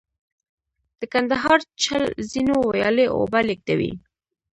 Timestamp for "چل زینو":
1.83-2.57